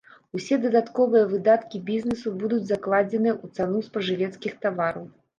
[0.37, 5.05] Усе дадатковыя выдаткі бізнесу будуць закладзены ў цану спажывецкіх тавараў.